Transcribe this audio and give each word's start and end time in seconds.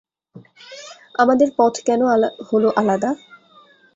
আমাদের 1.15 1.49
পথ 1.57 1.73
কেন 1.87 2.01
হল 2.49 2.63
আলাদা। 2.75 3.11